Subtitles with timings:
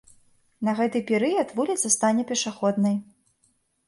[0.69, 2.97] На гэты перыяд вуліца стане пешаходнай.